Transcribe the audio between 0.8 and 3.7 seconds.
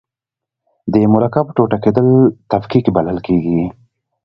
د مرکب ټوټه کیدل تفکیک بلل کیږي.